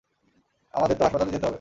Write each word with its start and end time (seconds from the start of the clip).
আমাদের 0.73 0.95
তো 0.97 1.03
হাসপাতালে 1.03 1.31
যেতে 1.31 1.37
হবে। 1.37 1.49